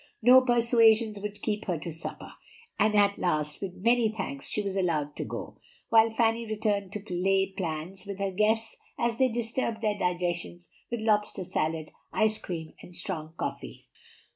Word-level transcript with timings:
No 0.23 0.41
persuasions 0.41 1.19
would 1.19 1.43
keep 1.43 1.65
her 1.65 1.77
to 1.77 1.91
supper; 1.91 2.33
and 2.79 2.95
at 2.95 3.19
last, 3.19 3.61
with 3.61 3.75
many 3.75 4.09
thanks, 4.09 4.47
she 4.49 4.63
was 4.63 4.75
allowed 4.75 5.15
to 5.17 5.23
go, 5.23 5.59
while 5.89 6.09
Fanny 6.09 6.43
returned 6.43 6.91
to 6.93 7.03
lay 7.07 7.45
plans 7.55 8.07
with 8.07 8.17
her 8.17 8.31
guests 8.31 8.77
as 8.97 9.17
they 9.17 9.29
disturbed 9.29 9.81
their 9.81 9.99
digestions 9.99 10.69
with 10.89 11.01
lobster 11.01 11.43
salad, 11.43 11.91
ice 12.11 12.39
cream, 12.39 12.73
and 12.81 12.95
strong 12.95 13.33
coffee. 13.37 13.85